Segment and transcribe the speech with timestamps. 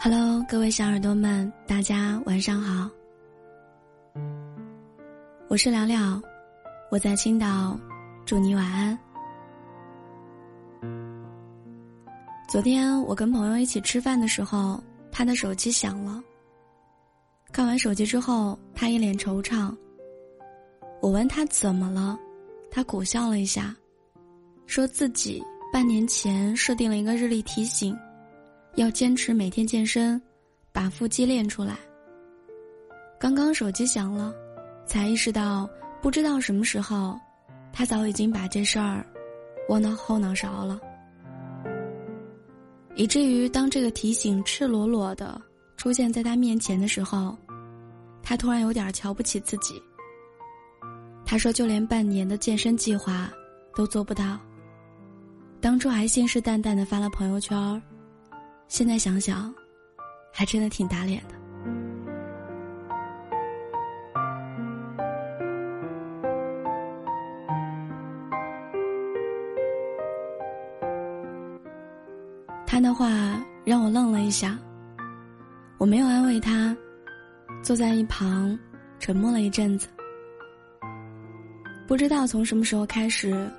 [0.00, 2.88] Hello，各位小耳朵们，大家晚上好。
[5.48, 6.22] 我是聊聊，
[6.88, 7.76] 我在青岛，
[8.24, 8.96] 祝你晚安。
[12.48, 14.80] 昨天我跟朋友一起吃饭的时候，
[15.10, 16.22] 他的手机响了。
[17.50, 19.76] 看完手机之后，他一脸惆怅。
[21.02, 22.16] 我问他怎么了，
[22.70, 23.74] 他苦笑了一下，
[24.64, 25.42] 说自己
[25.72, 27.98] 半年前设定了一个日历提醒，
[28.74, 30.20] 要坚持每天健身，
[30.72, 31.76] 把腹肌练出来。
[33.18, 34.32] 刚刚手机响了，
[34.86, 35.68] 才意识到
[36.00, 37.18] 不知道什么时候，
[37.72, 39.04] 他早已经把这事儿
[39.68, 40.78] 忘到后脑勺了。
[42.94, 45.40] 以至于当这个提醒赤裸裸的
[45.76, 47.36] 出现在他面前的时候，
[48.22, 49.80] 他突然有点瞧不起自己。
[51.24, 53.30] 他说：“就连半年的健身计划
[53.74, 54.38] 都做不到。
[55.60, 57.82] 当初还信誓旦旦的发了朋友圈，
[58.68, 59.52] 现在想想，
[60.32, 61.34] 还真的挺打脸的。”
[72.66, 73.08] 他的话
[73.64, 74.56] 让我愣了一下。
[75.78, 76.76] 我没有安慰他，
[77.62, 78.56] 坐在一旁
[78.98, 79.88] 沉默了一阵子。
[81.86, 83.50] 不知道从什么时候开始，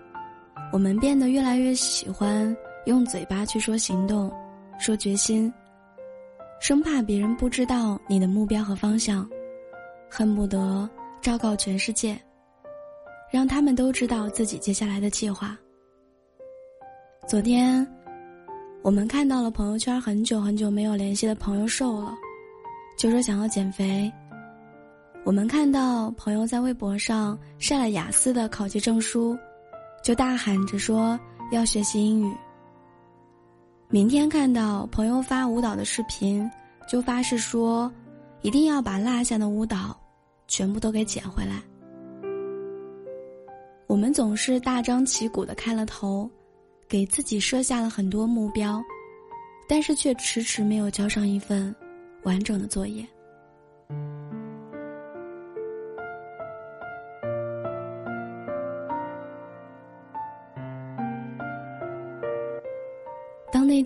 [0.71, 4.31] 我们变得越来越喜欢用嘴巴去说行动，
[4.79, 5.53] 说决心，
[6.59, 9.29] 生怕别人不知道你的目标和方向，
[10.09, 10.89] 恨不得
[11.21, 12.19] 昭告全世界，
[13.29, 15.55] 让他们都知道自己接下来的计划。
[17.27, 17.85] 昨天。
[18.81, 22.15] 我们看到了朋友圈很久很久没有联系的朋友瘦了，
[22.97, 24.09] 就说想要减肥。
[25.25, 29.37] 我们看到朋友在微博上晒了雅思的考级证书，
[30.01, 31.19] 就大喊着说
[31.51, 32.33] 要学习英语。
[33.91, 36.47] 明天看到朋友发舞蹈的视频，
[36.87, 37.91] 就发誓说
[38.43, 39.99] 一定要把落下的舞蹈
[40.47, 41.59] 全部都给捡回来。
[43.87, 46.29] 我们总是大张旗鼓的开了头。
[46.87, 48.81] 给自己设下了很多目标，
[49.67, 51.75] 但是却迟迟没有交上一份
[52.23, 53.07] 完整的作业。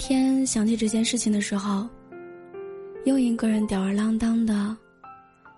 [0.05, 1.87] 天想起这件事情的时候，
[3.05, 4.75] 又一个人吊儿郎当的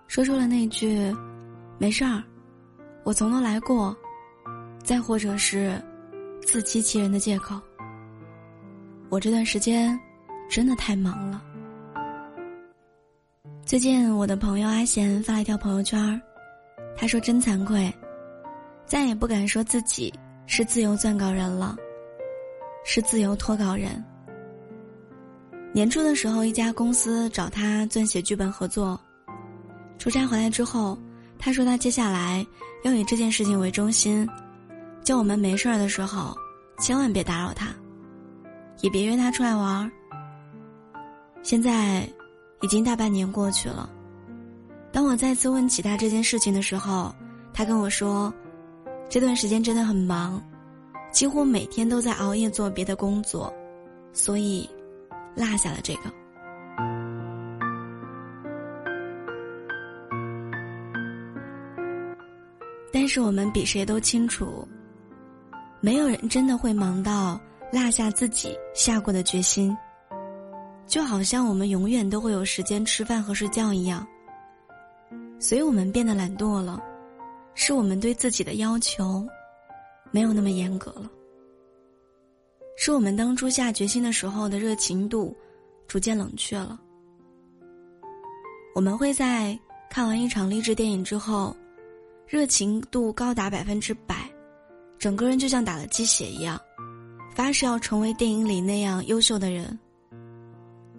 [0.05, 1.11] 说出了那句
[1.79, 2.21] “没事儿，
[3.03, 3.97] 我从头来过”，
[4.85, 5.81] 再或者是。
[6.43, 7.59] 自欺欺人的借口。
[9.09, 9.99] 我这段时间
[10.47, 11.43] 真的太忙了。
[13.65, 16.21] 最近我的朋友阿贤发了一条朋友圈，
[16.95, 17.91] 他说：“真惭愧，
[18.85, 20.13] 再也不敢说自己
[20.45, 21.75] 是自由撰稿人了，
[22.83, 23.91] 是自由脱稿人。”
[25.75, 28.97] 年初的时候，一家公司找他撰写剧本合作。
[29.99, 30.97] 出差回来之后，
[31.37, 32.47] 他说他接下来
[32.85, 34.25] 要以这件事情为中心。
[35.03, 36.33] 叫我们没事儿的时候，
[36.79, 37.75] 千万别打扰他，
[38.79, 39.91] 也别约他出来玩儿。
[41.43, 42.07] 现在，
[42.61, 43.89] 已经大半年过去了。
[44.93, 47.13] 当我再次问起他这件事情的时候，
[47.53, 48.33] 他跟我说，
[49.09, 50.41] 这段时间真的很忙，
[51.11, 53.53] 几乎每天都在熬夜做别的工作，
[54.13, 54.69] 所以，
[55.35, 56.01] 落下了这个。
[62.91, 64.67] 但是我们比谁都清楚。
[65.81, 67.39] 没有人真的会忙到
[67.71, 69.77] 落下自己下过的决心，
[70.87, 74.07] 就好像我们永远都会有时间吃饭和睡觉一样。
[75.39, 76.81] 所以我们变得懒惰了，
[77.53, 79.23] 是我们对自己的要求
[80.09, 81.07] 没有那么严格了，
[82.75, 85.35] 是我们当初下决心的时候的热情度
[85.87, 86.79] 逐渐冷却了。
[88.73, 89.57] 我们会在
[89.89, 91.55] 看完一场励志电影之后，
[92.27, 94.29] 热情度高达百分之百。
[94.97, 96.59] 整个人就像打了鸡血一样，
[97.33, 99.77] 发誓要成为电影里那样优秀的人。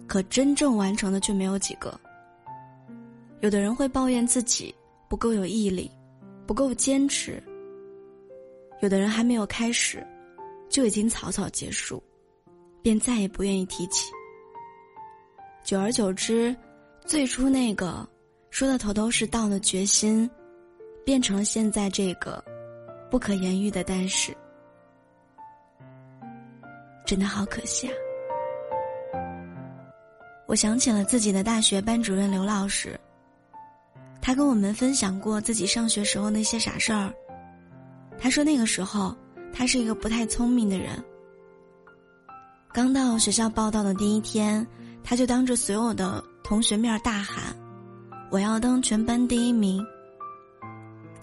[0.07, 1.99] 可真正完成的却没有几个。
[3.41, 4.73] 有的人会抱怨自己
[5.07, 5.91] 不够有毅力，
[6.47, 7.41] 不够坚持。
[8.81, 10.05] 有的人还没有开始，
[10.69, 12.01] 就已经草草结束，
[12.81, 14.11] 便再也不愿意提起。
[15.63, 16.55] 久而久之，
[17.05, 18.07] 最初那个
[18.49, 20.29] 说的头头是道的决心，
[21.05, 22.43] 变成了现在这个。
[23.09, 24.35] 不可言喻的，但是
[27.05, 27.93] 真的好可惜啊！
[30.45, 32.99] 我想起了自己的大学班主任刘老师，
[34.21, 37.13] 他跟我们分享过自己上学时候那些傻事儿。
[38.19, 39.15] 他说那个时候
[39.57, 41.03] 他是一个不太聪明的人。
[42.71, 44.65] 刚到学校报道的第一天，
[45.03, 47.55] 他就当着所有的同学面大喊
[48.29, 49.83] ：“我要当全班第一名。”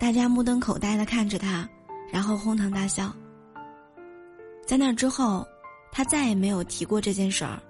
[0.01, 1.69] 大家目瞪口呆的看着他，
[2.11, 3.15] 然后哄堂大笑。
[4.67, 5.47] 在那之后，
[5.93, 7.63] 他再也没有提过这件事儿，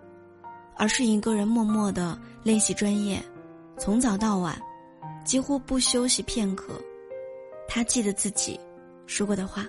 [0.78, 3.22] 而是一个人默默的练习专业，
[3.76, 4.58] 从早到晚，
[5.26, 6.80] 几乎不休息片刻。
[7.68, 8.58] 他记得自己
[9.06, 9.66] 说过的话。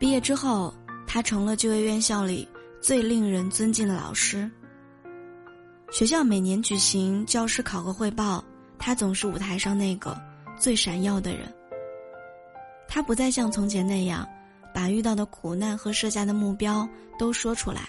[0.00, 0.74] 毕业之后，
[1.06, 2.48] 他成了就业院校里
[2.80, 4.50] 最令人尊敬的老师。
[5.92, 8.42] 学校每年举行教师考核汇报，
[8.78, 10.18] 他总是舞台上那个
[10.58, 11.52] 最闪耀的人。
[12.88, 14.26] 他不再像从前那样。
[14.72, 16.88] 把遇到的苦难和设下的目标
[17.18, 17.88] 都说出来，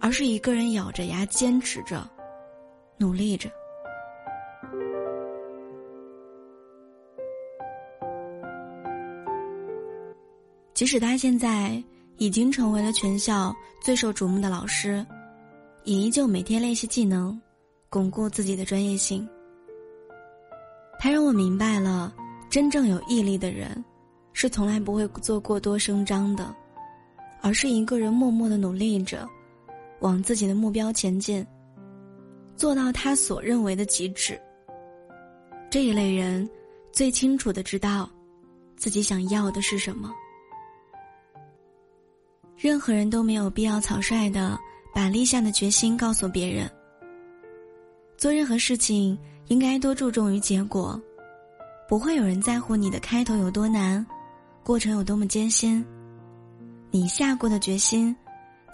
[0.00, 2.08] 而是一个人咬着牙坚持着，
[2.96, 3.50] 努力着。
[10.80, 11.72] 即使他现在
[12.16, 15.04] 已经成为了全校最受瞩目的老师，
[15.84, 17.38] 也依旧每天练习技能，
[17.90, 19.28] 巩固自己的专业性。
[20.98, 22.10] 他让我明白了，
[22.48, 23.84] 真正有毅力的人。
[24.32, 26.56] 是从来不会做过多声张的，
[27.42, 29.28] 而是一个人默默的努力着，
[29.98, 31.46] 往自己的目标前进，
[32.56, 34.40] 做到他所认为的极致。
[35.70, 36.48] 这一类人，
[36.90, 38.08] 最清楚的知道，
[38.78, 40.10] 自己想要的是什么。
[42.62, 44.58] 任何人都没有必要草率的
[44.94, 46.70] 把立下的决心告诉别人。
[48.18, 51.00] 做任何事情，应该多注重于结果，
[51.88, 54.06] 不会有人在乎你的开头有多难。
[54.62, 55.82] 过程有多么艰辛，
[56.90, 58.14] 你下过的决心，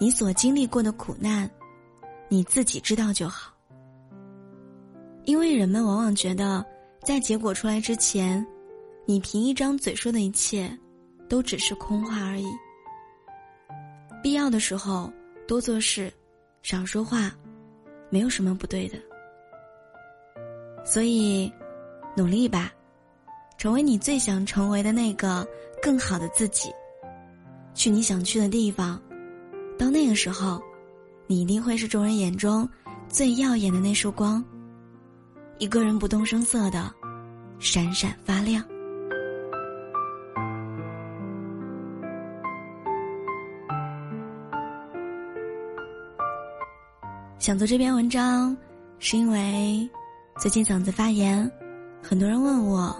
[0.01, 1.49] 你所经历过的苦难，
[2.29, 3.53] 你自己知道就好。
[5.27, 6.67] 因为人们往往觉得，
[7.05, 8.45] 在结果出来之前，
[9.05, 10.77] 你凭一张嘴说的一切，
[11.29, 12.47] 都只是空话而已。
[14.27, 15.09] 必要的时候
[15.47, 16.13] 多做事，
[16.61, 17.33] 少说话，
[18.11, 18.99] 没有什么不对的。
[20.85, 21.49] 所以，
[22.17, 22.73] 努力吧，
[23.57, 25.47] 成为你最想成为的那个。
[25.81, 26.71] 更好的自己，
[27.73, 29.01] 去你想去的地方。
[29.79, 30.61] 到那个时候，
[31.29, 32.69] 你一定会是众人眼中
[33.09, 34.45] 最耀眼的那束光。
[35.59, 36.93] 一个人不动声色的
[37.61, 38.65] 闪闪发亮。
[47.47, 48.57] 想做这篇文章，
[48.99, 49.89] 是因为
[50.37, 51.49] 最近嗓子发炎，
[52.03, 52.93] 很多人问我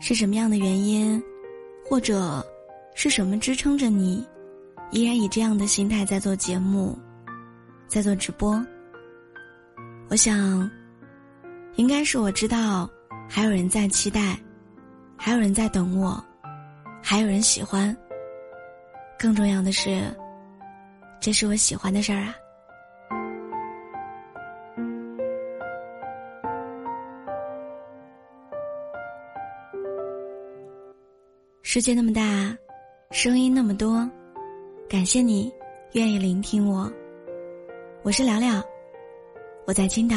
[0.00, 1.22] 是什么样的原因。
[1.88, 2.44] 或者，
[2.96, 4.26] 是什么支撑着你，
[4.90, 6.98] 依然以这样的心态在做节目，
[7.86, 8.60] 在做直播？
[10.08, 10.68] 我想，
[11.76, 12.90] 应该是我知道，
[13.28, 14.36] 还有人在期待，
[15.16, 16.20] 还有人在等我，
[17.00, 17.96] 还有人喜欢。
[19.16, 20.12] 更重要的是，
[21.20, 22.34] 这是我喜欢的事儿啊。
[31.74, 32.56] 世界那么大，
[33.10, 34.08] 声音那么多，
[34.88, 35.52] 感谢你
[35.94, 36.88] 愿意聆听我。
[38.04, 38.62] 我是聊聊，
[39.66, 40.16] 我在青岛，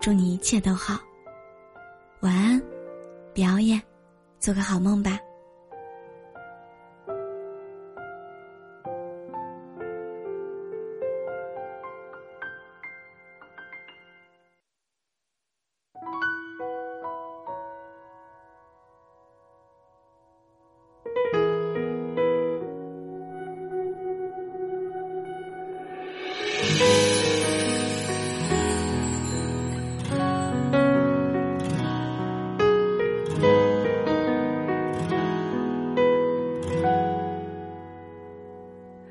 [0.00, 0.98] 祝你一切都好。
[2.20, 2.58] 晚安，
[3.34, 3.78] 表演，
[4.38, 5.20] 做个好梦吧。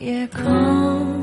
[0.00, 1.17] 夜空。